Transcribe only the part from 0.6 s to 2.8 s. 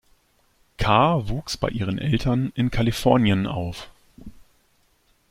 Karr wuchs bei ihren Eltern in